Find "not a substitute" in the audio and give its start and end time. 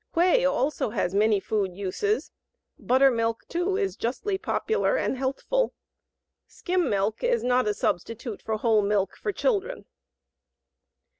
7.43-8.41